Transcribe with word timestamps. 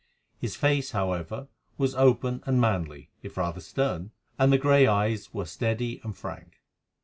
His 0.39 0.55
face, 0.55 0.93
however, 0.93 1.47
was 1.77 1.93
open 1.93 2.41
and 2.47 2.59
manly, 2.59 3.11
if 3.21 3.37
rather 3.37 3.61
stern, 3.61 4.09
and 4.39 4.51
the 4.51 4.57
grey 4.57 4.87
eyes 4.87 5.31
were 5.31 5.45
steady 5.45 6.01
and 6.03 6.17
frank. 6.17 6.59